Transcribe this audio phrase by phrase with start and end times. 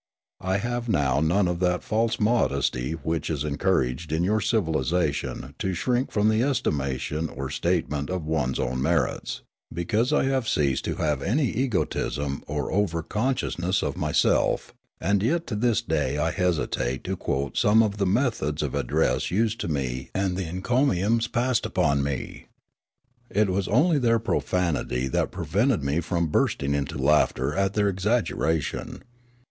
[0.41, 5.75] I have now none of that false modesty which is encouraged in your civilisation to
[5.75, 10.95] shrink from the estimation or statement of one's own merits, because I have ceased to
[10.95, 15.45] have any egotism or over consciousness Aleofanian Devotion to Truth 43 of myself; and yet
[15.45, 19.67] to this day I hesitate to quote some of the methods of address used to
[19.67, 22.47] me and the encom iums passed upon me.
[23.29, 29.03] It was only their profanity that prevented me from bursting into laughter at their exaggeration.